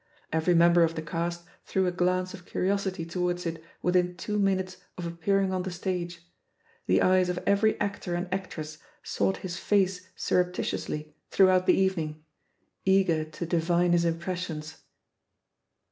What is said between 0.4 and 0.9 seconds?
member